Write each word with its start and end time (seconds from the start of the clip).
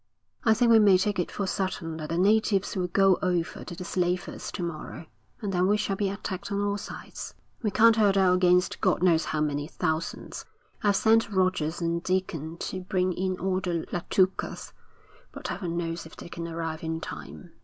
'I 0.45 0.55
think 0.55 0.71
we 0.71 0.79
may 0.79 0.97
take 0.97 1.19
it 1.19 1.29
for 1.31 1.45
certain 1.45 1.97
that 1.97 2.09
the 2.09 2.17
natives 2.17 2.75
will 2.75 2.87
go 2.87 3.19
over 3.21 3.63
to 3.63 3.75
the 3.75 3.83
slavers 3.83 4.51
to 4.53 4.63
morrow, 4.63 5.05
and 5.43 5.53
then 5.53 5.67
we 5.67 5.77
shall 5.77 5.95
be 5.95 6.09
attacked 6.09 6.51
on 6.51 6.59
all 6.59 6.79
sides. 6.79 7.35
We 7.61 7.69
can't 7.69 7.97
hold 7.97 8.17
out 8.17 8.33
against 8.37 8.81
God 8.81 9.03
knows 9.03 9.25
how 9.25 9.41
many 9.41 9.67
thousands. 9.67 10.43
I've 10.81 10.95
sent 10.95 11.29
Rogers 11.31 11.81
and 11.81 12.01
Deacon 12.01 12.57
to 12.61 12.81
bring 12.81 13.13
in 13.13 13.37
all 13.37 13.59
the 13.59 13.85
Latukas, 13.91 14.73
but 15.31 15.49
heaven 15.49 15.77
knows 15.77 16.07
if 16.07 16.15
they 16.17 16.29
can 16.29 16.47
arrive 16.47 16.81
in 16.81 16.99
time.' 16.99 17.51